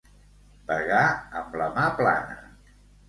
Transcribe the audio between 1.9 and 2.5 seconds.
plana.